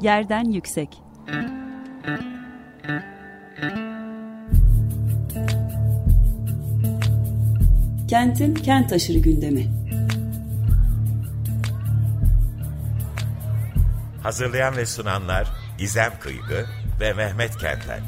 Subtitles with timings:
[0.00, 1.02] Yerden Yüksek
[8.08, 9.66] Kentin kent aşırı gündemi.
[14.22, 15.48] Hazırlayan ve sunanlar
[15.78, 16.66] Gizem Kıygı
[17.00, 18.00] ve Mehmet Kentel.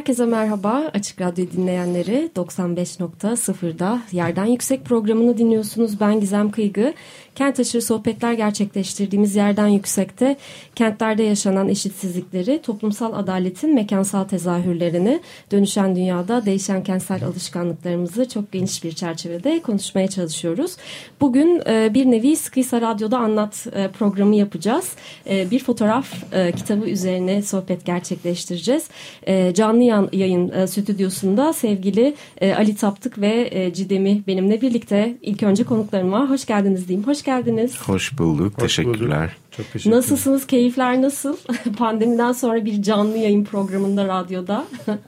[0.00, 0.90] Herkese merhaba.
[0.94, 6.00] Açık Radyo dinleyenleri 95.0'da Yerden Yüksek programını dinliyorsunuz.
[6.00, 6.94] Ben Gizem Kıygı.
[7.34, 10.36] Kent aşırı sohbetler gerçekleştirdiğimiz Yerden Yüksek'te
[10.74, 15.20] kentlerde yaşanan eşitsizlikleri, toplumsal adaletin mekansal tezahürlerini,
[15.52, 20.76] dönüşen dünyada değişen kentsel alışkanlıklarımızı çok geniş bir çerçevede konuşmaya çalışıyoruz.
[21.20, 24.92] Bugün e, bir nevi Sıkıysa Radyo'da Anlat e, programı yapacağız.
[25.26, 26.10] E, bir fotoğraf
[26.56, 28.88] kitabı üzerine sohbet gerçekleştireceğiz.
[29.54, 36.88] Canlı yayın stüdyosunda sevgili Ali Taptık ve Cidem'i benimle birlikte ilk önce konuklarıma hoş geldiniz
[36.88, 37.06] diyeyim.
[37.06, 37.80] Hoş geldiniz.
[37.80, 38.52] Hoş bulduk.
[38.56, 39.20] Hoş Teşekkürler.
[39.20, 39.56] Bulduk.
[39.56, 40.46] Çok teşekkür Nasılsınız?
[40.46, 41.36] Keyifler nasıl?
[41.78, 44.64] Pandemiden sonra bir canlı yayın programında radyoda.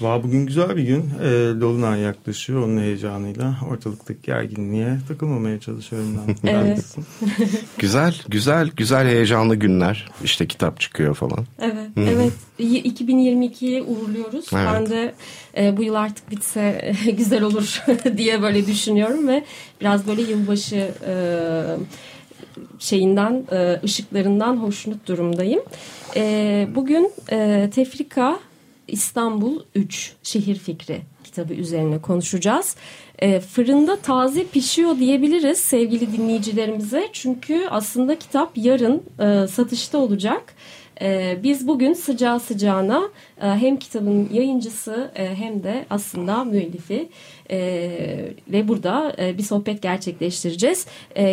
[0.00, 1.00] Valla bugün güzel bir gün.
[1.00, 2.62] E, Dolunay yaklaşıyor.
[2.62, 6.48] Onun heyecanıyla ortalıktaki gerginliğe takılmamaya çalışıyorum ben.
[6.50, 6.96] evet.
[7.78, 10.08] güzel, güzel, güzel heyecanlı günler.
[10.24, 11.46] İşte kitap çıkıyor falan.
[11.58, 12.04] Evet, Hı-hı.
[12.10, 12.32] evet.
[12.60, 14.46] 2022'yi uğurluyoruz.
[14.52, 14.68] Evet.
[14.74, 15.14] Ben de
[15.56, 17.84] e, bu yıl artık bitse e, güzel olur
[18.16, 19.44] diye böyle düşünüyorum ve
[19.80, 21.14] biraz böyle yılbaşı e,
[22.78, 25.62] şeyinden, e, ışıklarından hoşnut durumdayım.
[26.16, 28.38] E, bugün e, Tefrika
[28.88, 32.76] İstanbul 3 Şehir Fikri kitabı üzerine konuşacağız.
[33.18, 37.08] E, fırında taze pişiyor diyebiliriz sevgili dinleyicilerimize.
[37.12, 40.54] Çünkü aslında kitap yarın e, satışta olacak.
[41.02, 43.08] E, biz bugün sıcağı sıcağına
[43.42, 47.08] e, hem kitabın yayıncısı e, hem de aslında müellifi
[47.50, 47.58] e,
[48.48, 50.86] ve burada bir sohbet gerçekleştireceğiz.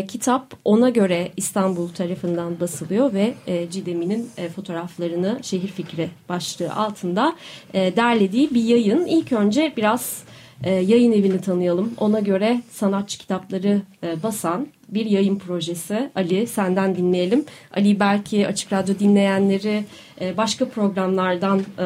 [0.07, 3.33] Kitap ona göre İstanbul tarafından basılıyor ve
[3.71, 7.35] Cidemi'nin fotoğraflarını şehir fikri başlığı altında
[7.73, 9.05] derlediği bir yayın.
[9.05, 10.23] İlk önce biraz
[10.65, 11.93] yayın evini tanıyalım.
[11.97, 13.81] Ona göre sanatçı kitapları
[14.23, 16.09] basan bir yayın projesi.
[16.15, 17.45] Ali senden dinleyelim.
[17.75, 19.83] Ali belki Açık Radyo dinleyenleri
[20.21, 21.85] e, başka programlardan e,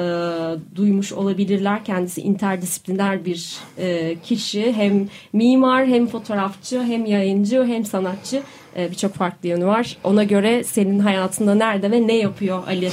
[0.75, 1.85] duymuş olabilirler.
[1.85, 4.73] Kendisi interdisipliner bir e, kişi.
[4.73, 8.43] Hem mimar hem fotoğrafçı hem yayıncı hem sanatçı.
[8.91, 9.97] Birçok farklı yönü var.
[10.03, 12.89] Ona göre senin hayatında nerede ve ne yapıyor Ali?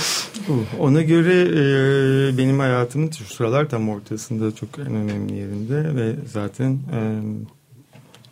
[0.81, 6.72] Ona göre e, benim hayatımın şu sıralar tam ortasında çok en önemli yerinde ve zaten...
[6.72, 6.98] E,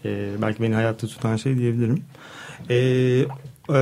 [0.05, 2.05] e, belki beni hayatta tutan şey diyebilirim.
[2.71, 2.77] E,
[3.69, 3.75] e,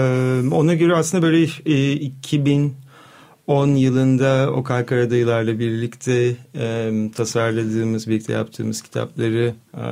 [0.53, 9.55] ona göre aslında böyle e, 2010 yılında Okay Karadayılar'la birlikte e, tasarladığımız, birlikte yaptığımız kitapları
[9.75, 9.85] e,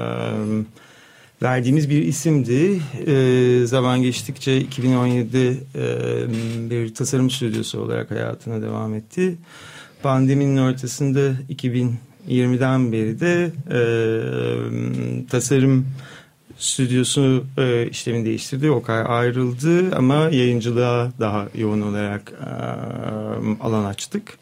[1.42, 2.80] verdiğimiz bir isimdi.
[3.06, 9.36] E, zaman geçtikçe 2017'de e, bir tasarım stüdyosu olarak hayatına devam etti.
[10.02, 13.80] Pandeminin ortasında 2020'den beri de e,
[15.26, 15.86] tasarım
[16.58, 18.70] stüdyosu e, işlemini değiştirdi.
[18.70, 22.50] Okay ayrıldı ama yayıncılığa daha yoğun olarak e,
[23.64, 24.38] alan açtık.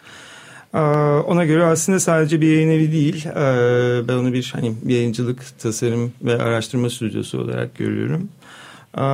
[0.75, 0.78] E,
[1.27, 3.27] ona göre aslında sadece bir yayın evi değil.
[3.27, 8.28] E, ben onu bir hani yayıncılık, tasarım ve araştırma stüdyosu olarak görüyorum.
[8.94, 9.06] E,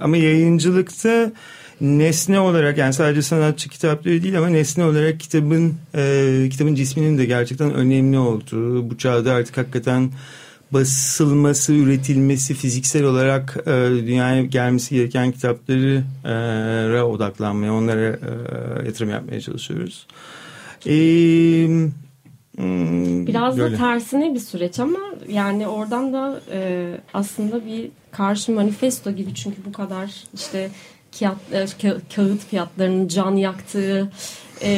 [0.00, 1.32] ama yayıncılıkta
[1.80, 7.24] nesne olarak yani sadece sanatçı kitapları değil ama nesne olarak kitabın e, kitabın cisminin de
[7.24, 10.10] gerçekten önemli olduğu bu çağda artık hakikaten
[10.70, 13.70] basılması, üretilmesi, fiziksel olarak e,
[14.06, 20.06] dünyaya gelmesi gereken kitaplara odaklanmaya, onlara e, yatırım yapmaya çalışıyoruz.
[20.86, 20.94] E,
[23.26, 23.74] Biraz böyle.
[23.74, 24.98] da tersine bir süreç ama
[25.28, 30.70] yani oradan da e, aslında bir karşı manifesto gibi çünkü bu kadar işte
[31.18, 31.66] kağıt, e,
[32.14, 34.10] kağıt fiyatlarının can yaktığı,
[34.60, 34.70] e,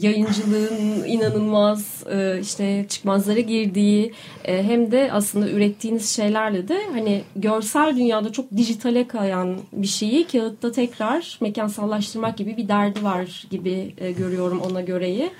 [0.00, 4.12] yayıncılığın inanılmaz e, işte çıkmazlara girdiği
[4.44, 10.26] e, hem de aslında ürettiğiniz şeylerle de hani görsel dünyada çok dijitale kayan bir şeyi
[10.26, 15.30] kağıtta tekrar mekansallaştırmak gibi bir derdi var gibi e, görüyorum ona göreyi.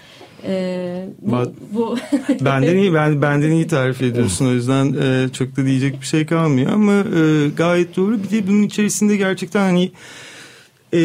[0.44, 1.96] Ee, bu, bu...
[2.40, 6.26] benden iyi ben benden iyi tarif ediyorsun o yüzden e, çok da diyecek bir şey
[6.26, 9.90] kalmıyor ama e, gayet doğru bir de bunun içerisinde gerçekten hani
[10.93, 11.00] e,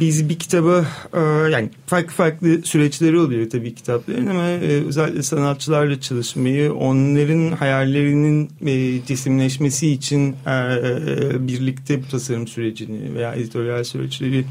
[0.00, 1.20] biz bir kitaba e,
[1.50, 9.04] yani farklı farklı süreçleri oluyor tabii kitapların ama e, özellikle sanatçılarla çalışmayı onların hayallerinin e,
[9.06, 14.44] cisimleşmesi için e, e, birlikte bu tasarım sürecini veya editoryal süreçleri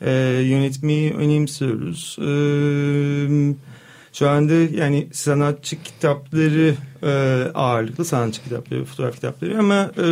[0.00, 0.10] e,
[0.42, 2.16] yönetmeyi önemsiyoruz.
[2.20, 2.32] E,
[4.12, 7.10] şu anda yani sanatçı kitapları e,
[7.54, 10.06] ağırlıklı sanatçı kitapları, fotoğraf kitapları ama e,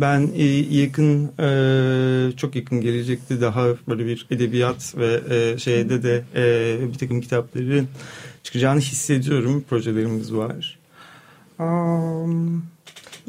[0.00, 0.44] ben e,
[0.78, 6.98] yakın e, çok yakın gelecekte daha böyle bir edebiyat ve e, şeyde de e, bir
[6.98, 7.88] takım kitapların
[8.42, 9.64] çıkacağını hissediyorum.
[9.70, 10.78] Projelerimiz var.
[11.58, 12.64] Um,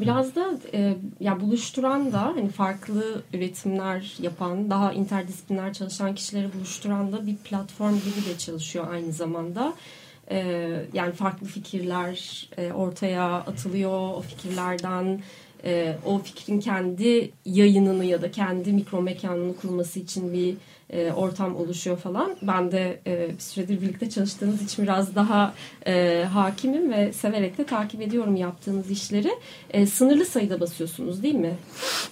[0.00, 7.12] Biraz da e, ya buluşturan da hani farklı üretimler yapan, daha interdisipliner çalışan kişileri buluşturan
[7.12, 9.74] da bir platform gibi de çalışıyor aynı zamanda.
[10.30, 10.38] E,
[10.92, 13.90] yani farklı fikirler e, ortaya atılıyor.
[13.90, 15.22] O fikirlerden
[15.64, 20.54] e, o fikrin kendi yayınını ya da kendi mikro mekanını kurması için bir
[20.92, 22.36] e, ortam oluşuyor falan.
[22.42, 25.54] Ben de e, bir süredir birlikte çalıştığınız için biraz daha
[25.86, 29.30] e, hakimim ve severek de takip ediyorum yaptığınız işleri.
[29.70, 31.54] E, sınırlı sayıda basıyorsunuz değil mi?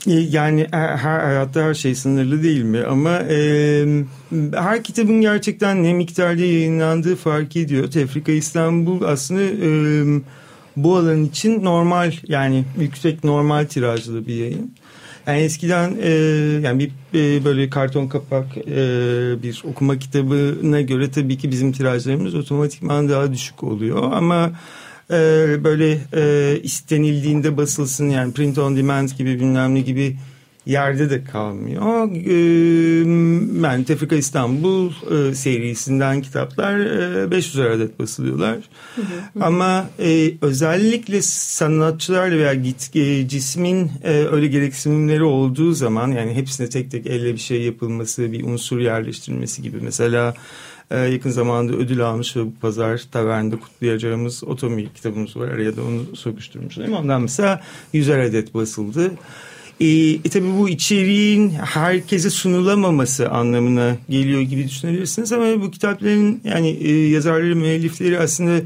[0.06, 2.84] E, yani her, hayatta her şey sınırlı değil mi?
[2.84, 3.86] Ama e,
[4.54, 7.90] her kitabın gerçekten ne miktarda yayınlandığı fark ediyor.
[7.90, 9.42] Tefrika İstanbul aslında...
[9.42, 10.20] E,
[10.84, 14.74] bu alan için normal yani yüksek normal tirajlı bir yayın.
[15.26, 16.10] Yani eskiden e,
[16.62, 18.82] yani bir e, böyle karton kapak e,
[19.42, 24.52] bir okuma kitabına göre tabii ki bizim tirajlarımız otomatikman daha düşük oluyor ama
[25.10, 25.16] e,
[25.64, 30.16] böyle e, istenildiğinde basılsın yani print on demand gibi bilmem ne gibi
[30.70, 32.10] yerde de kalmıyor.
[32.26, 33.10] Ee,
[33.66, 36.80] yani Tefrika İstanbul e, serisinden kitaplar
[37.30, 38.58] 500 e, adet basılıyorlar.
[39.40, 42.92] Ama e, özellikle sanatçılarla veya git,
[43.30, 43.90] cismin
[44.32, 49.62] öyle gereksinimleri olduğu zaman yani hepsine tek tek elle bir şey yapılması, bir unsur yerleştirilmesi
[49.62, 50.34] gibi mesela
[50.90, 55.48] yakın zamanda ödül almış ve bu pazar tavernde kutlayacağımız otomi kitabımız var.
[55.48, 56.78] Araya da onu sokuşturmuş.
[56.78, 57.62] Ondan mesela
[57.92, 59.10] 100 adet basıldı.
[59.80, 66.68] E, e tabii bu içeriğin herkese sunulamaması anlamına geliyor gibi düşünebilirsiniz ama bu kitapların yani
[66.68, 68.60] e, yazarları, müellifleri aslında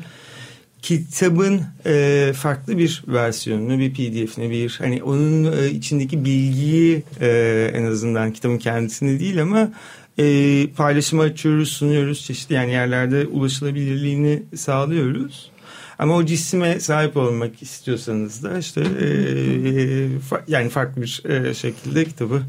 [0.82, 7.84] kitabın e, farklı bir versiyonunu, bir pdf'ini, bir hani onun e, içindeki bilgiyi e, en
[7.84, 9.72] azından kitabın kendisini değil ama
[10.18, 12.26] e, paylaşıma açıyoruz, sunuyoruz.
[12.26, 15.50] Çeşitli yani yerlerde ulaşılabilirliğini sağlıyoruz.
[15.98, 22.04] Ama o cisme sahip olmak istiyorsanız da işte e, fa, yani farklı bir e, şekilde
[22.04, 22.42] kitabı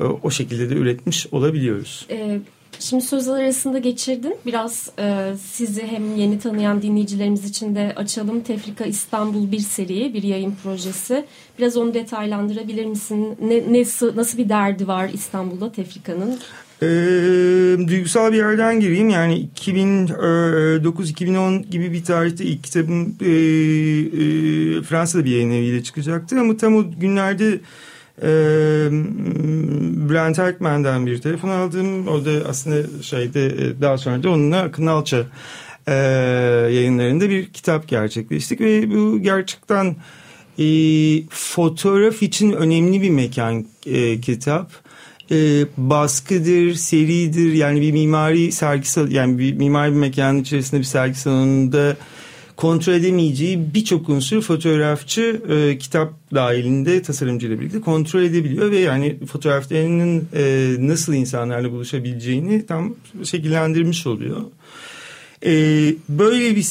[0.00, 2.06] e, o şekilde de üretmiş olabiliyoruz.
[2.08, 2.42] Evet.
[2.80, 4.36] Şimdi sözler arasında geçirdin.
[4.46, 8.40] Biraz e, sizi hem yeni tanıyan dinleyicilerimiz için de açalım.
[8.40, 11.24] Tefrika İstanbul bir seri, bir yayın projesi.
[11.58, 13.36] Biraz onu detaylandırabilir misin?
[13.40, 13.84] Ne, ne,
[14.16, 16.38] nasıl bir derdi var İstanbul'da Tefrika'nın?
[16.82, 16.86] E,
[17.88, 19.08] duygusal bir yerden gireyim.
[19.08, 23.32] Yani 2009-2010 gibi bir tarihte ilk kitabım e, e,
[24.82, 26.40] Fransa'da bir yayın eviyle çıkacaktı.
[26.40, 27.60] Ama tam o günlerde
[28.22, 28.28] e,
[30.08, 32.08] Bülent Erkmen'den bir telefon aldım.
[32.08, 33.50] O da aslında şeyde
[33.80, 35.26] daha sonra da onunla Akın Alça
[35.86, 35.94] e,
[36.72, 38.60] yayınlarında bir kitap gerçekleştik.
[38.60, 39.96] Ve bu gerçekten
[40.58, 40.66] e,
[41.30, 44.87] fotoğraf için önemli bir mekan e, kitap
[45.30, 51.14] e, baskıdır, seridir yani bir mimari sergi yani bir mimari bir mekanın içerisinde bir sergi
[51.14, 51.96] salonunda
[52.56, 60.28] kontrol edemeyeceği birçok unsur fotoğrafçı e, kitap dahilinde tasarımcıyla birlikte kontrol edebiliyor ve yani fotoğraflarının
[60.34, 64.40] e, nasıl insanlarla buluşabileceğini tam şekillendirmiş oluyor.
[65.46, 65.50] E,
[66.08, 66.64] böyle bir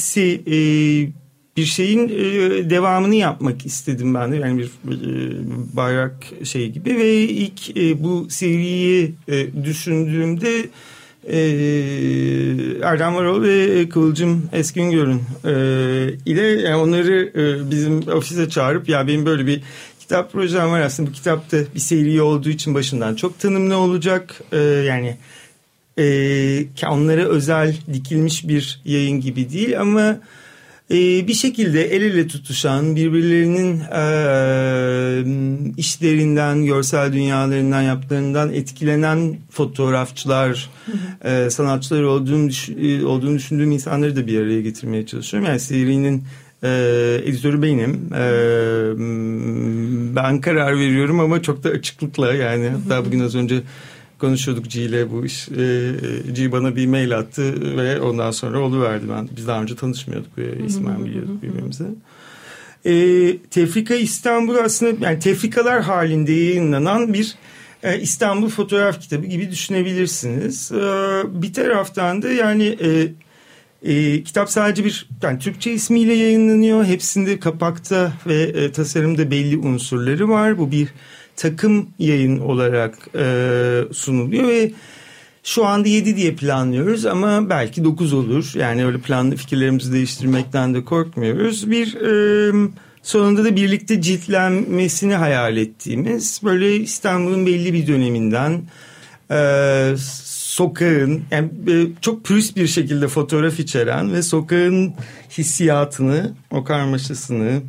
[0.47, 1.09] e,
[1.57, 4.35] bir şeyin e, devamını yapmak istedim ben de.
[4.35, 5.31] Yani bir e,
[5.75, 6.95] bayrak şey gibi.
[6.97, 10.69] Ve ilk e, bu seriyi e, düşündüğümde
[11.27, 11.39] e,
[12.83, 15.53] Erdem Varol ve Kıvılcım Eskingör'ün e,
[16.25, 19.61] ile yani onları e, bizim ofise çağırıp ya benim böyle bir
[19.99, 20.81] kitap projem var.
[20.81, 24.41] Aslında bu kitapta bir seri olduğu için başından çok tanımlı olacak.
[24.51, 25.17] E, yani
[25.99, 30.17] e, onlara özel dikilmiş bir yayın gibi değil ama
[30.91, 34.03] e, bir şekilde el ele tutuşan birbirlerinin e,
[35.77, 40.69] işlerinden, görsel dünyalarından, yaptıklarından etkilenen fotoğrafçılar,
[41.23, 45.49] e, sanatçılar e, olduğunu düşündüğüm insanları da bir araya getirmeye çalışıyorum.
[45.49, 46.23] Yani serinin
[46.63, 48.13] e, editörü benim.
[48.13, 48.25] E,
[50.15, 53.61] ben karar veriyorum ama çok da açıklıkla yani hatta bugün az önce
[54.19, 55.49] konuşuyorduk G ile bu iş.
[55.49, 55.91] E,
[56.33, 59.05] G bana bir mail attı ve ondan sonra oluverdi.
[59.09, 60.31] Ben, biz daha önce tanışmıyorduk.
[60.37, 61.83] E, ismen biliyorduk birbirimizi.
[62.85, 67.35] E, Tefrika İstanbul aslında yani tefrikalar halinde yayınlanan bir
[67.83, 70.71] e, İstanbul fotoğraf kitabı gibi düşünebilirsiniz.
[70.71, 70.81] E,
[71.41, 73.07] bir taraftan da yani e,
[73.83, 76.85] e, kitap sadece bir yani Türkçe ismiyle yayınlanıyor.
[76.85, 80.57] Hepsinde kapakta ve e, tasarımda belli unsurları var.
[80.57, 80.87] Bu bir
[81.37, 84.71] takım yayın olarak e, sunuluyor ve
[85.43, 88.51] Şu anda 7 diye planlıyoruz ama belki 9 olur.
[88.55, 91.71] Yani öyle planlı fikirlerimizi değiştirmekten de korkmuyoruz.
[91.71, 92.69] Bir e,
[93.03, 98.61] sonunda da birlikte ciltlenmesini hayal ettiğimiz böyle İstanbul'un belli bir döneminden
[99.31, 99.93] e,
[100.57, 104.93] sokağın yani e, çok pürüz bir şekilde fotoğraf içeren ve sokağın
[105.37, 107.61] hissiyatını, o karmaşasını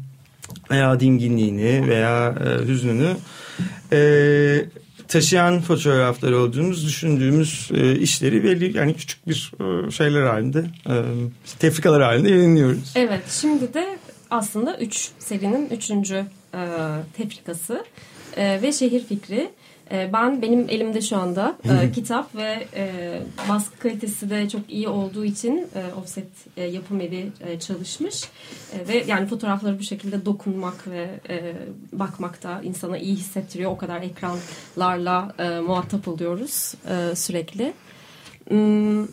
[0.70, 3.16] veya dinginliğini veya e, hüznünü
[3.92, 4.00] e,
[5.08, 10.94] taşıyan fotoğraflar olduğumuz düşündüğümüz e, işleri belli yani küçük bir e, şeyler halinde e,
[11.58, 12.92] tefrikalar halinde yayınlıyoruz.
[12.96, 13.98] Evet şimdi de
[14.30, 15.90] aslında 3 serinin 3.
[15.90, 16.24] E,
[17.16, 17.84] tefrikası
[18.36, 19.50] e, ve şehir fikri.
[19.92, 22.92] E, ben benim elimde şu anda e, kitap ve e,
[23.48, 26.26] baskı kalitesi de çok iyi olduğu için e, offset
[26.56, 28.24] e, yapım evi e, çalışmış
[28.72, 31.54] e, ve yani fotoğrafları bu şekilde dokunmak ve e,
[31.92, 33.70] bakmak da insana iyi hissettiriyor.
[33.70, 37.72] O kadar ekranlarla e, muhatap oluyoruz e, sürekli.
[38.48, 39.06] Hmm,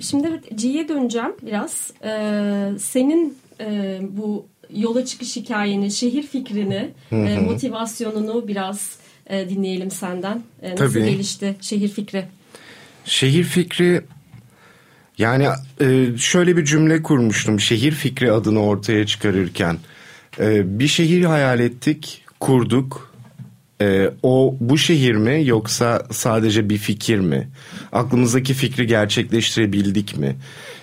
[0.00, 1.92] Şimdi G'ye döneceğim biraz.
[2.04, 8.96] Ee, senin e, bu yola çıkış hikayeni, şehir fikrini, e, motivasyonunu biraz
[9.30, 10.42] e, dinleyelim senden.
[10.62, 11.04] E, nasıl Tabii.
[11.04, 12.24] gelişti şehir fikri?
[13.04, 14.02] Şehir fikri
[15.18, 15.48] yani
[15.80, 19.78] e, şöyle bir cümle kurmuştum şehir fikri adını ortaya çıkarırken.
[20.38, 23.14] E, bir şehir hayal ettik, kurduk.
[23.80, 27.48] E, o bu şehir mi yoksa sadece bir fikir mi?
[27.92, 30.36] Aklımızdaki fikri gerçekleştirebildik mi?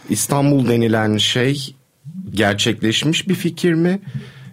[0.09, 1.75] İstanbul denilen şey
[2.31, 3.99] gerçekleşmiş bir fikir mi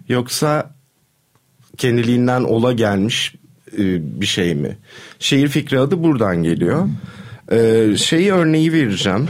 [0.09, 0.75] yoksa
[1.77, 3.35] kendiliğinden ola gelmiş
[4.21, 4.77] bir şey mi?
[5.19, 6.89] Şehir fikri adı buradan geliyor.
[7.51, 9.27] E, şeyi örneği vereceğim.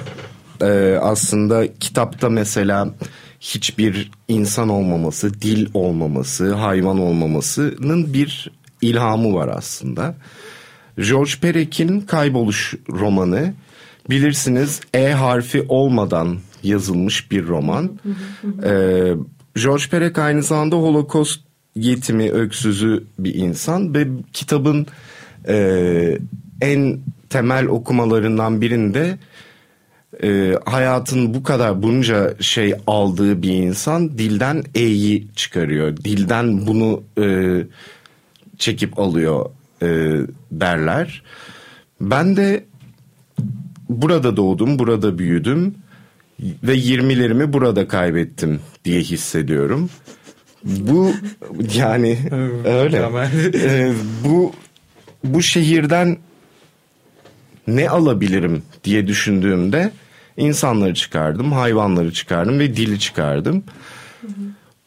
[0.61, 2.93] E, aslında kitapta mesela
[3.39, 10.15] hiçbir insan olmaması, dil olmaması, hayvan olmamasının bir ilhamı var aslında.
[10.97, 13.53] George Perek'in Kayboluş romanı
[14.09, 17.99] bilirsiniz E harfi olmadan yazılmış bir roman.
[18.63, 19.13] Ee,
[19.63, 21.44] George Perec aynı zamanda Holocaust
[21.75, 24.88] yetimi, öksüzü bir insan ve kitabın
[25.48, 26.17] e,
[26.62, 29.17] en temel okumalarından birinde
[30.24, 35.98] e, hayatın bu kadar bunca şey aldığı bir insan dilden E'yi çıkarıyor.
[35.98, 37.58] Dilden bunu e,
[38.58, 39.46] çekip alıyor
[39.82, 39.88] e,
[40.51, 41.24] derler.
[42.01, 42.65] Ben de
[43.89, 45.75] burada doğdum, burada büyüdüm
[46.39, 49.89] ve 20'lerimi burada kaybettim diye hissediyorum.
[50.65, 51.12] Bu
[51.75, 52.17] yani
[52.65, 53.10] öyle.
[53.55, 53.93] Ee,
[54.24, 54.53] bu
[55.24, 56.17] bu şehirden
[57.67, 59.91] ne alabilirim diye düşündüğümde
[60.38, 63.63] insanları çıkardım, hayvanları çıkardım ve dili çıkardım.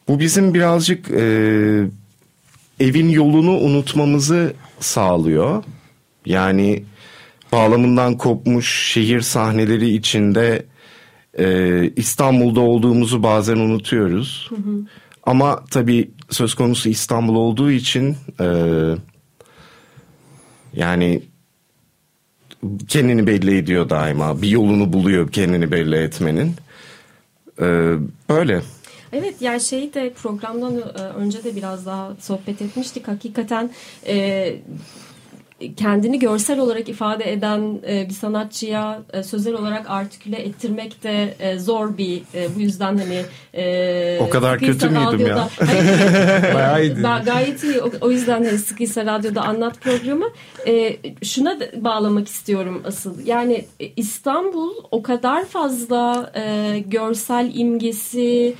[0.07, 1.23] Bu bizim birazcık e,
[2.79, 5.63] evin yolunu unutmamızı sağlıyor.
[6.25, 6.83] Yani
[7.51, 10.65] bağlamından kopmuş şehir sahneleri içinde
[11.39, 14.49] e, İstanbul'da olduğumuzu bazen unutuyoruz.
[15.29, 18.45] Ama tabii söz konusu İstanbul olduğu için e,
[20.73, 21.21] yani
[22.87, 24.41] kendini belli ediyor daima.
[24.41, 26.55] Bir yolunu buluyor kendini belli etmenin.
[27.61, 27.65] E,
[28.29, 28.61] böyle.
[29.13, 33.07] Evet yani şey de programdan e, önce de biraz daha sohbet etmiştik.
[33.07, 33.71] Hakikaten
[34.07, 34.55] e,
[35.77, 41.59] kendini görsel olarak ifade eden e, bir sanatçıya e, sözel olarak artiküle ettirmek de e,
[41.59, 42.21] zor bir
[42.55, 43.21] bu yüzden hani
[44.21, 45.49] O kadar kötü müydüm ya?
[46.53, 46.99] Bayağı iyiydi.
[46.99, 47.81] Ga- gayet iyi.
[48.01, 50.25] O, yüzden hani sıkıysa radyoda anlat programı.
[51.23, 53.25] Şuna bağlamak istiyorum asıl.
[53.25, 56.31] Yani İstanbul o kadar fazla
[56.85, 58.55] görsel imgesi,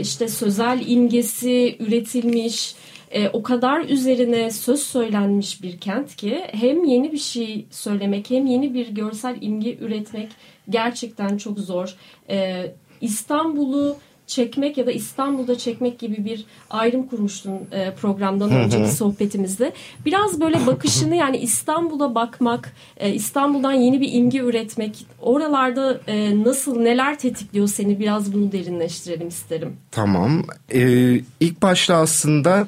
[0.00, 2.74] işte sözel imgesi üretilmiş.
[3.10, 8.46] E, o kadar üzerine söz söylenmiş bir kent ki hem yeni bir şey söylemek hem
[8.46, 10.28] yeni bir görsel imge üretmek
[10.70, 11.94] gerçekten çok zor.
[12.30, 12.66] E,
[13.00, 13.96] İstanbul'u
[14.28, 19.72] çekmek ya da İstanbul'da çekmek gibi bir ayrım kurmuştun e, programdan önceki sohbetimizde.
[20.04, 26.80] Biraz böyle bakışını yani İstanbul'a bakmak, e, İstanbul'dan yeni bir imge üretmek, oralarda e, nasıl
[26.80, 29.76] neler tetikliyor seni biraz bunu derinleştirelim isterim.
[29.90, 30.42] Tamam.
[30.74, 32.66] Ee, ilk başta aslında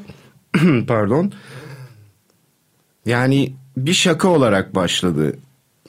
[0.87, 1.33] pardon.
[3.07, 5.39] Yani bir şaka olarak başladı.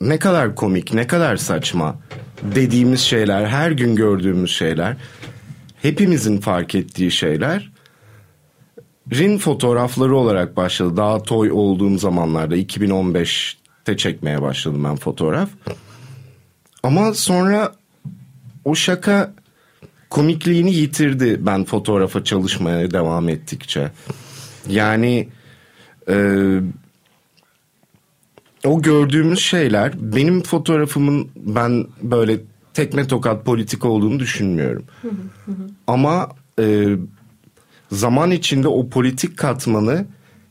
[0.02, 1.96] Ne kadar komik, ne kadar saçma
[2.44, 4.98] dediğimiz şeyler, her gün gördüğümüz şeyler,
[5.82, 7.72] hepimizin fark ettiği şeyler.
[9.14, 10.98] Rin fotoğrafları olarak başladı.
[10.98, 15.50] Daha toy olduğum zamanlarda 2015'te çekmeye başladım ben fotoğraf.
[16.84, 17.72] Ama sonra
[18.66, 19.34] o şaka
[20.10, 23.92] komikliğini yitirdi ben fotoğrafa çalışmaya devam ettikçe.
[24.70, 25.30] Yani
[26.10, 26.16] e,
[28.66, 32.40] o gördüğümüz şeyler benim fotoğrafımın ben böyle
[32.74, 34.84] tekme tokat politik olduğunu düşünmüyorum.
[35.88, 36.96] Ama e,
[37.92, 40.06] zaman içinde o politik katmanı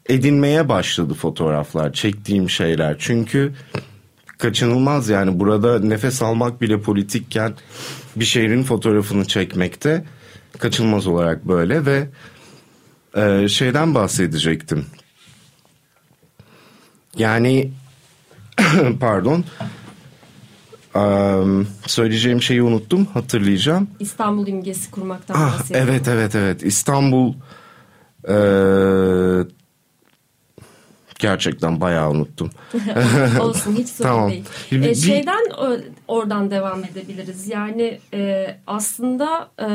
[0.09, 2.97] edinmeye başladı fotoğraflar, çektiğim şeyler.
[2.99, 3.53] Çünkü
[4.39, 7.53] kaçınılmaz yani burada nefes almak bile politikken
[8.17, 10.05] bir şehrin fotoğrafını çekmekte
[10.59, 12.09] kaçınılmaz olarak böyle ve
[13.17, 14.87] e, şeyden bahsedecektim.
[17.17, 17.71] Yani
[19.01, 19.45] pardon
[20.95, 23.89] um, söyleyeceğim şeyi unuttum hatırlayacağım.
[24.01, 25.89] İstanbul imgesi kurmaktan Ah, bahsediyorum.
[25.91, 27.35] evet evet evet İstanbul
[28.29, 28.37] e,
[31.19, 32.51] gerçekten bayağı unuttum.
[33.41, 34.31] Olsun hiç sorun Tamam.
[34.31, 34.45] değil.
[34.73, 35.45] Ee, bir- şeyden
[36.09, 37.49] oradan devam edebiliriz.
[37.49, 39.69] Yani e, aslında e,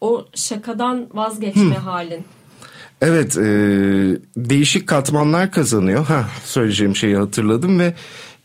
[0.00, 2.24] o şakadan vazgeçme halin.
[3.00, 3.42] Evet e,
[4.36, 6.06] değişik katmanlar kazanıyor.
[6.06, 7.94] Ha söyleyeceğim şeyi hatırladım ve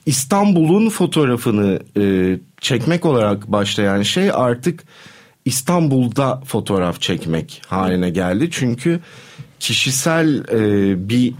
[0.05, 4.83] İstanbul'un fotoğrafını e, çekmek olarak başlayan şey artık
[5.45, 8.49] İstanbul'da fotoğraf çekmek haline geldi.
[8.51, 8.99] Çünkü
[9.59, 11.33] kişisel e, bir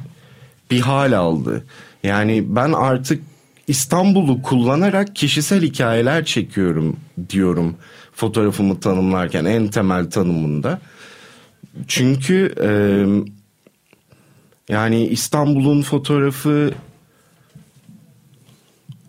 [0.72, 1.64] bir hal aldı.
[2.04, 3.24] Yani ben artık
[3.68, 6.98] İstanbul'u kullanarak kişisel hikayeler çekiyorum
[7.30, 7.76] diyorum
[8.14, 10.82] fotoğrafımı tanımlarken en temel tanımında.
[11.88, 12.70] Çünkü e,
[14.74, 16.74] yani İstanbul'un fotoğrafı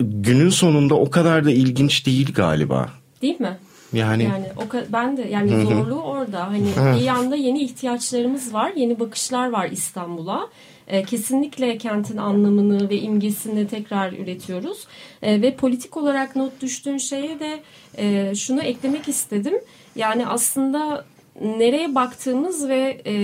[0.00, 2.88] günün sonunda o kadar da ilginç değil galiba.
[3.22, 3.58] Değil mi?
[3.92, 6.46] Yani, Yani o ben de yani zorluğu orada.
[6.46, 10.48] Hani bir yanda yeni ihtiyaçlarımız var, yeni bakışlar var İstanbul'a.
[10.88, 14.86] Ee, kesinlikle kentin anlamını ve imgesini tekrar üretiyoruz.
[15.22, 17.60] Ee, ve politik olarak not düştüğün şeye de
[17.98, 19.54] e, şunu eklemek istedim.
[19.96, 21.04] Yani aslında
[21.40, 23.14] nereye baktığımız ve e,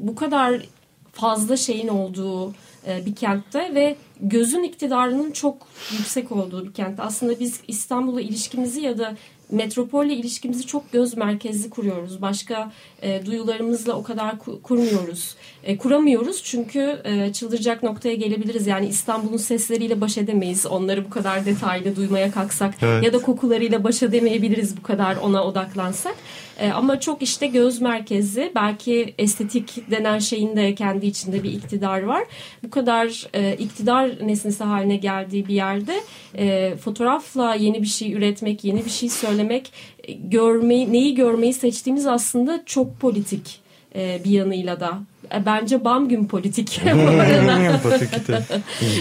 [0.00, 0.68] bu kadar
[1.12, 2.50] fazla şeyin olduğu
[2.86, 5.56] e, bir kentte ve gözün iktidarının çok
[5.92, 7.02] yüksek olduğu bir kentte.
[7.02, 9.16] Aslında biz İstanbul'la ilişkimizi ya da
[9.50, 12.22] metropolle ilişkimizi çok göz merkezli kuruyoruz.
[12.22, 15.36] Başka e, duyularımızla o kadar ku- kurmuyoruz.
[15.64, 18.66] E, kuramıyoruz çünkü e, çıldıracak noktaya gelebiliriz.
[18.66, 20.66] Yani İstanbul'un sesleriyle baş edemeyiz.
[20.66, 23.04] Onları bu kadar detaylı duymaya kalksak Evet.
[23.04, 26.14] ya da kokularıyla baş edemeyebiliriz bu kadar ona odaklansak.
[26.60, 32.02] E, ama çok işte göz merkezi belki estetik denen şeyin de kendi içinde bir iktidar
[32.02, 32.24] var.
[32.62, 36.00] Bu kadar e, iktidar nesnesi haline geldiği bir yerde
[36.38, 39.72] e, fotoğrafla yeni bir şey üretmek, yeni bir şey söylemek,
[40.08, 43.60] e, görmeyi, neyi görmeyi seçtiğimiz aslında çok politik
[43.96, 44.98] e, bir yanıyla da.
[45.34, 47.80] E, bence bam gün politik bu arada.
[47.82, 48.42] Pataküte.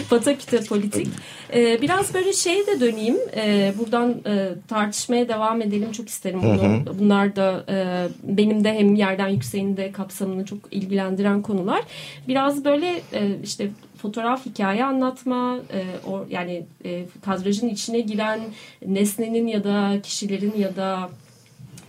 [0.09, 1.07] Pataküte politik.
[1.53, 3.17] Ee, biraz böyle şeye de döneyim.
[3.35, 5.91] Ee, buradan e, tartışmaya devam edelim.
[5.91, 6.99] Çok isterim bunu.
[6.99, 11.81] Bunlar da e, benim de hem yerden yükseğin de kapsamını çok ilgilendiren konular.
[12.27, 18.39] Biraz böyle e, işte fotoğraf hikaye anlatma e, o, yani e, kadrajın içine giren
[18.85, 21.09] nesnenin ya da kişilerin ya da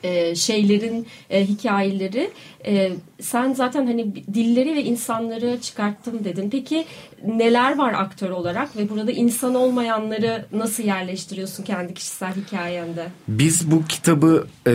[0.05, 2.31] e, şeylerin e, hikayeleri
[2.67, 6.51] e, sen zaten hani dilleri ve insanları çıkarttım dedin.
[6.51, 6.85] Peki
[7.27, 13.07] neler var aktör olarak ve burada insan olmayanları nasıl yerleştiriyorsun kendi kişisel hikayende?
[13.29, 14.73] Biz bu kitabı e,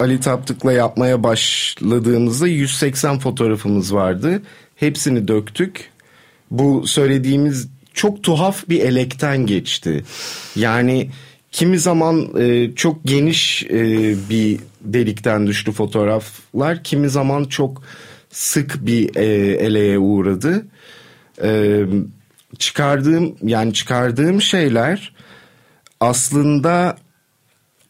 [0.00, 4.42] Ali Taptık'la yapmaya başladığımızda 180 fotoğrafımız vardı.
[4.76, 5.90] Hepsini döktük.
[6.50, 10.04] Bu söylediğimiz çok tuhaf bir elekten geçti.
[10.56, 11.10] Yani
[11.56, 16.84] kimi zaman e, çok geniş e, bir delikten düştü fotoğraflar.
[16.84, 17.82] Kimi zaman çok
[18.30, 19.24] sık bir e,
[19.56, 20.66] eleğe uğradı.
[21.42, 21.82] E,
[22.58, 25.14] çıkardığım yani çıkardığım şeyler
[26.00, 26.96] aslında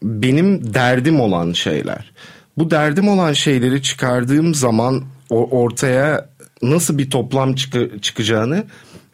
[0.03, 2.13] benim derdim olan şeyler.
[2.59, 6.29] Bu derdim olan şeyleri çıkardığım zaman ortaya
[6.63, 8.65] nasıl bir toplam çıkı- çıkacağını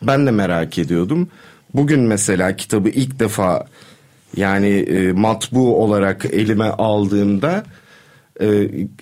[0.03, 1.29] ben de merak ediyordum.
[1.75, 3.67] Bugün mesela kitabı ilk defa
[4.37, 7.65] yani e, matbu olarak elime aldığımda
[8.41, 8.47] e,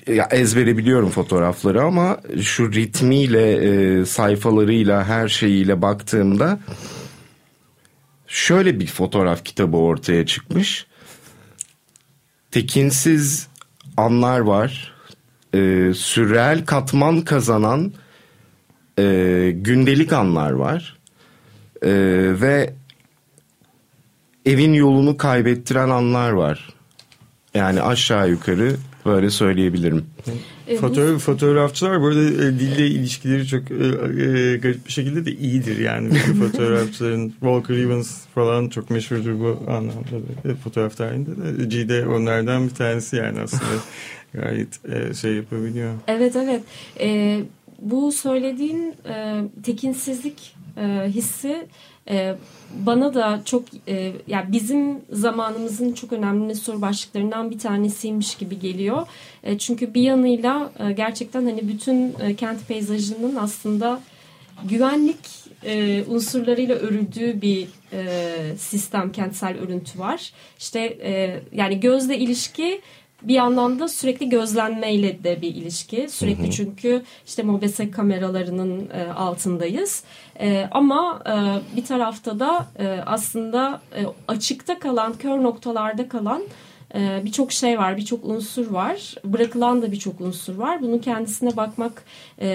[0.06, 6.58] ya ezbere biliyorum fotoğrafları ama şu ritmiyle e, sayfalarıyla her şeyiyle baktığımda
[8.26, 10.86] şöyle bir fotoğraf kitabı ortaya çıkmış.
[12.50, 13.48] Tekinsiz
[13.96, 14.92] anlar var.
[15.54, 17.92] E, sürreel katman kazanan
[18.98, 19.04] e,
[19.54, 20.98] gündelik anlar var.
[21.82, 21.90] E,
[22.40, 22.74] ve
[24.46, 26.68] evin yolunu kaybettiren anlar var.
[27.54, 28.76] Yani aşağı yukarı
[29.06, 30.06] böyle söyleyebilirim.
[30.68, 35.32] E, bu- Fotoğraf, fotoğrafçılar burada e, dille ilişkileri çok e, e, garip bir şekilde de
[35.32, 36.14] iyidir yani.
[36.38, 39.94] Fotoğrafçıların Walker Evans falan çok meşhurdur bu anlamda
[40.44, 40.50] da.
[40.50, 41.64] E, fotoğraf tarihinde de.
[41.64, 43.62] G de onlardan bir tanesi yani aslında.
[44.34, 45.94] Gayet e, şey yapabiliyor.
[46.08, 46.62] Evet evet.
[47.00, 47.40] Ee,
[47.82, 51.66] bu söylediğin e, tekinsizlik e, hissi
[52.10, 52.34] E,
[52.74, 59.06] bana da çok e, yani bizim zamanımızın çok önemli soru başlıklarından bir tanesiymiş gibi geliyor.
[59.42, 64.00] E, çünkü bir yanıyla e, gerçekten hani bütün e, kent peyzajının aslında
[64.64, 65.40] güvenlik
[66.08, 67.68] unsurlarıyla örüldüğü bir
[68.56, 70.32] sistem kentsel örüntü var.
[70.58, 70.98] İşte
[71.52, 72.80] yani gözle ilişki
[73.22, 76.08] bir yandan da sürekli gözlenmeyle de bir ilişki.
[76.10, 76.50] Sürekli hı hı.
[76.50, 80.04] çünkü işte mobese kameralarının e, altındayız.
[80.40, 86.42] E, ama e, bir tarafta da e, aslında e, açıkta kalan, kör noktalarda kalan
[86.94, 89.14] e, birçok şey var, birçok unsur var.
[89.24, 90.82] Bırakılan da birçok unsur var.
[90.82, 92.04] Bunun kendisine bakmak
[92.40, 92.48] e,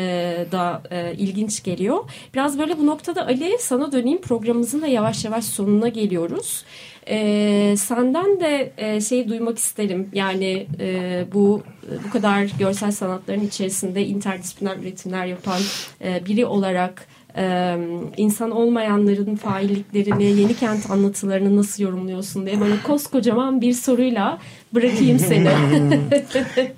[0.51, 2.09] da e, ilginç geliyor.
[2.33, 4.21] Biraz böyle bu noktada Ali sana döneyim.
[4.21, 6.65] Programımızın da yavaş yavaş sonuna geliyoruz.
[7.07, 10.09] E, senden de e, şey duymak isterim.
[10.13, 11.63] Yani e, bu
[12.05, 15.61] bu kadar görsel sanatların içerisinde interdisipliner üretimler yapan
[16.01, 17.77] e, biri olarak e,
[18.17, 24.39] insan olmayanların failliklerini, yeni kent anlatılarını nasıl yorumluyorsun diye böyle koskocaman bir soruyla
[24.73, 25.49] bırakayım seni.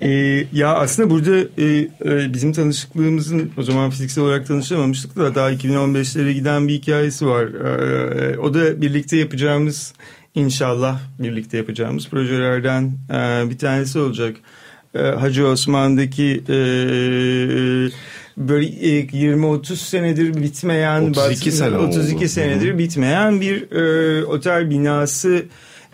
[0.00, 0.10] e,
[0.52, 6.32] ya aslında burada e, e, bizim tanışıklığımızın o zaman fiziksel olarak tanışamamıştık da daha 2015'lere
[6.32, 7.44] giden bir hikayesi var.
[7.44, 9.94] E, o da birlikte yapacağımız
[10.34, 14.36] inşallah birlikte yapacağımız projelerden e, bir tanesi olacak.
[14.94, 16.56] E, Hacı Osman'daki e,
[18.36, 22.28] böyle 20-30 senedir bitmeyen 32 sene 32 oldu.
[22.28, 25.44] senedir bitmeyen bir e, otel binası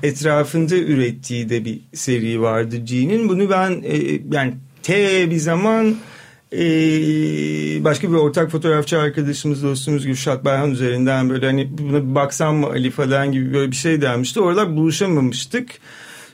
[0.03, 3.29] etrafında ürettiği de bir seri vardı G'nin.
[3.29, 5.97] Bunu ben e, yani T bir zaman
[6.53, 6.65] e,
[7.85, 12.91] başka bir ortak fotoğrafçı arkadaşımız dostumuz Gülşat Bayhan üzerinden böyle hani buna baksam mı Ali
[12.91, 14.41] falan gibi böyle bir şey denmişti.
[14.41, 15.71] Orada buluşamamıştık.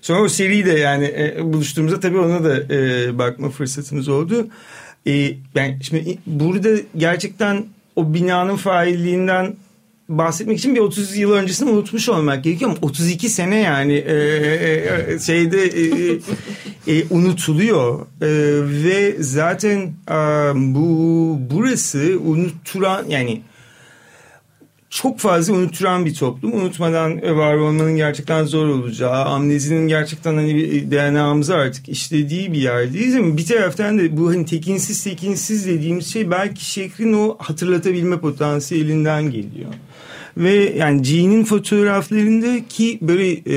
[0.02, 4.48] Sonra o seri de yani e, buluştuğumuzda tabii ona da e, bakma fırsatımız oldu.
[5.06, 7.64] E, ben şimdi burada gerçekten
[7.96, 9.56] o binanın failliğinden
[10.08, 15.18] bahsetmek için bir 30 yıl öncesini unutmuş olmak gerekiyor ama 32 sene yani e, e,
[15.18, 16.18] şeyde e,
[16.86, 18.28] e, unutuluyor e,
[18.84, 19.78] ve zaten
[20.10, 20.14] e,
[20.54, 23.40] bu burası unuturan yani
[24.90, 26.52] çok fazla unuturan bir toplum.
[26.52, 33.16] Unutmadan var olmanın gerçekten zor olacağı, amnezinin gerçekten hani bir DNA'mıza artık işlediği bir yerdeyiz
[33.16, 39.30] ama bir taraftan da bu hani tekinsiz tekinsiz dediğimiz şey belki şehrin o hatırlatabilme potansiyelinden
[39.30, 39.70] geliyor.
[40.36, 43.56] Ve yani G'nin fotoğraflarında ki böyle e,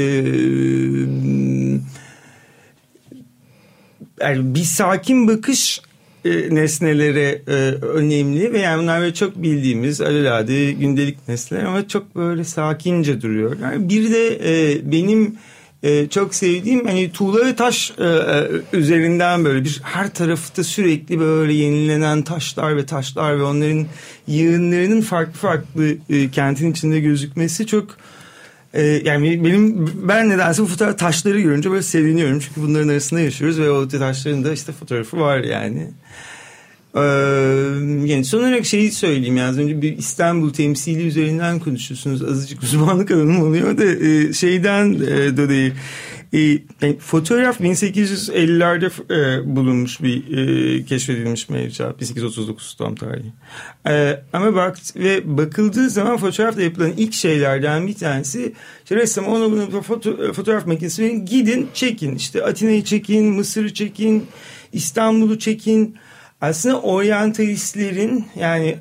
[4.21, 5.81] yani bir sakin bakış
[6.25, 7.41] e, nesnelere
[7.81, 13.57] önemli ve yani bunlar böyle çok bildiğimiz alelade gündelik nesneler ama çok böyle sakince duruyor.
[13.61, 15.37] Yani bir de e, benim
[15.83, 21.53] e, çok sevdiğim hani tuğla ve taş e, üzerinden böyle bir her tarafta sürekli böyle
[21.53, 23.85] yenilenen taşlar ve taşlar ve onların
[24.27, 25.95] yığınlarının farklı farklı
[26.31, 27.97] kentin içinde gözükmesi çok
[28.73, 33.59] e, yani benim ben nedense bu fotoğraf taşları görünce böyle seviniyorum çünkü bunların arasında yaşıyoruz
[33.59, 35.87] ve o taşların da işte fotoğrafı var yani.
[36.95, 36.99] Ee,
[38.05, 42.23] yani son olarak şeyi söyleyeyim yani önce bir İstanbul temsili üzerinden konuşuyorsunuz.
[42.23, 45.73] Azıcık uzmanlık alanım oluyor da e, şeyden e, dolayı
[46.33, 46.39] e,
[46.81, 53.33] yani fotoğraf 1850'lerde e, bulunmuş bir e, keşfedilmiş mevcut 1839 tam tarihi.
[53.87, 58.53] E, ama bak ve bakıldığı zaman fotoğrafla yapılan ilk şeylerden bir tanesi
[58.83, 62.15] işte ressam onu bunu foto, fotoğraf makinesi gidin çekin.
[62.15, 64.25] İşte Atina'yı çekin Mısır'ı çekin
[64.73, 65.95] İstanbul'u çekin
[66.43, 68.75] aslında oryantalistlerin yani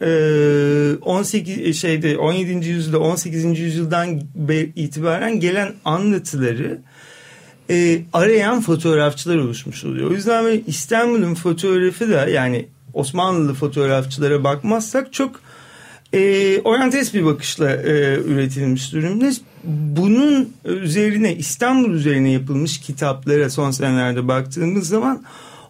[1.02, 2.68] 18 e, şeyde 17.
[2.68, 3.58] yüzyılda 18.
[3.58, 4.20] yüzyıldan
[4.76, 6.78] itibaren gelen anlatıları
[7.70, 10.10] e, arayan fotoğrafçılar oluşmuş oluyor.
[10.10, 15.40] O yüzden İstanbul'un fotoğrafı da yani Osmanlılı fotoğrafçılara bakmazsak çok
[16.12, 19.30] e, oryantalist bir bakışla e, üretilmiş durumda.
[19.64, 25.22] Bunun üzerine İstanbul üzerine yapılmış kitaplara son senelerde baktığımız zaman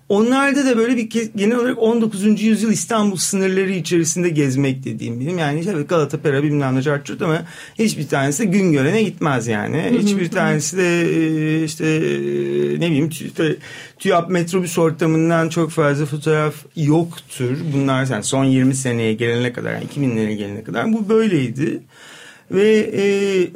[0.09, 2.43] Onlarda da böyle bir genel olarak 19.
[2.43, 5.39] yüzyıl İstanbul sınırları içerisinde gezmek dediğim benim.
[5.39, 7.43] Yani işte Galata Pera bilmem ne çarçurt ama
[7.79, 9.99] hiçbir tanesi gün görene gitmez yani.
[9.99, 12.01] Hiçbir tanesi de e, işte e,
[12.81, 13.57] ne bileyim işte,
[13.99, 17.57] TÜYAP metrobüs ortamından çok fazla fotoğraf yoktur.
[17.75, 21.81] Bunlar yani son 20 seneye gelene kadar yani 2000'lere gelene kadar bu böyleydi.
[22.51, 23.05] Ve e,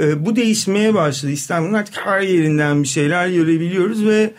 [0.05, 1.33] e, bu değişmeye başladı.
[1.33, 4.31] İstanbul'un artık her yerinden bir şeyler görebiliyoruz ve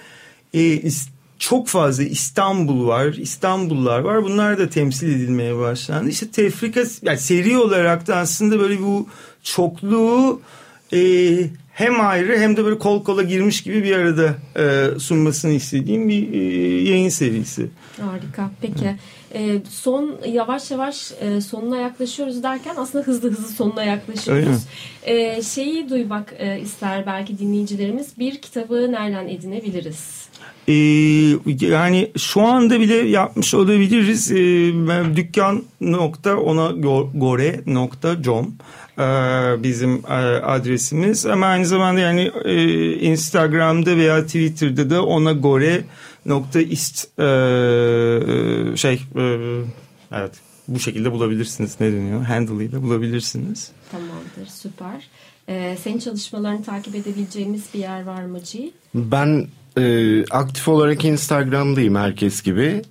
[0.54, 0.92] e,
[1.40, 4.24] çok fazla İstanbul var, İstanbullular var.
[4.24, 6.10] Bunlar da temsil edilmeye başlandı.
[6.10, 9.08] İşte tefrika, yani seri olarak da aslında böyle bu
[9.44, 10.42] çokluğu
[10.94, 11.00] e,
[11.74, 16.34] hem ayrı hem de böyle kol kola girmiş gibi bir arada e, sunmasını istediğim bir
[16.34, 16.38] e,
[16.90, 17.70] yayın serisi.
[18.02, 18.52] Harika.
[18.62, 18.96] Peki.
[19.34, 24.64] E, son yavaş yavaş e, sonuna yaklaşıyoruz derken aslında hızlı hızlı sonuna yaklaşıyoruz.
[25.04, 28.08] E, şeyi duymak e, ister belki dinleyicilerimiz.
[28.20, 30.27] Bir kitabı nereden edinebiliriz?
[30.68, 30.74] Ee,
[31.66, 34.32] yani şu anda bile yapmış olabiliriz.
[34.32, 36.72] Ee, dükkan nokta ona
[37.14, 38.56] gore nokta com
[39.00, 45.84] ee, bizim e, adresimiz ama aynı zamanda yani e, Instagram'da veya Twitter'da da ona gore
[46.26, 47.28] nokta ist e,
[48.78, 49.02] şey
[50.12, 50.32] evet
[50.68, 53.72] bu şekilde bulabilirsiniz ne deniyor handle ile bulabilirsiniz.
[53.92, 55.08] Tamamdır süper.
[55.50, 58.72] Ee, senin çalışmalarını takip edebileceğimiz bir yer var mı G?
[58.94, 59.48] Ben
[59.78, 62.82] e, aktif olarak Instagram'dayım herkes gibi.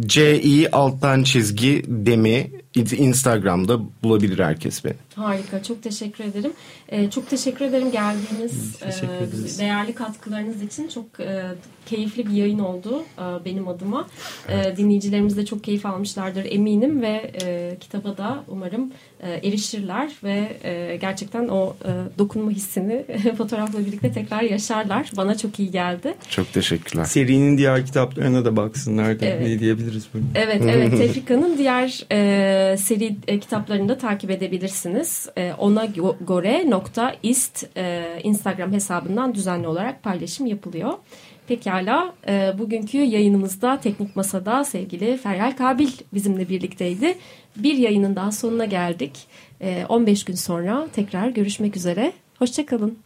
[0.00, 4.94] C-I alttan çizgi demi Instagram'da bulabilir herkes beni.
[5.14, 5.62] Harika.
[5.62, 6.52] Çok teşekkür ederim.
[6.88, 10.88] Ee, çok teşekkür ederim geldiğiniz e, değerli katkılarınız için.
[10.88, 11.44] Çok e,
[11.86, 14.08] keyifli bir yayın oldu e, benim adıma.
[14.48, 20.56] E, dinleyicilerimiz de çok keyif almışlardır eminim ve e, kitaba da umarım e, erişirler ve
[20.64, 23.04] e, gerçekten o e, dokunma hissini
[23.38, 25.10] fotoğrafla birlikte tekrar yaşarlar.
[25.16, 26.14] Bana çok iyi geldi.
[26.30, 27.04] Çok teşekkürler.
[27.04, 29.40] Serinin diğer kitaplarına da baksınlar da evet.
[29.48, 30.22] ne diyebiliriz bunu.
[30.34, 30.90] Evet, evet.
[30.98, 35.28] Tefrika'nın diğer e, seri e, kitaplarını da takip edebilirsiniz.
[35.36, 35.86] E, ona
[36.20, 40.92] gore.ist e, Instagram hesabından düzenli olarak paylaşım yapılıyor.
[41.48, 47.14] Pekala e, bugünkü yayınımızda Teknik Masa'da sevgili Feryal Kabil bizimle birlikteydi.
[47.56, 49.26] Bir yayının daha sonuna geldik.
[49.60, 52.12] E, 15 gün sonra tekrar görüşmek üzere.
[52.38, 53.04] Hoşçakalın.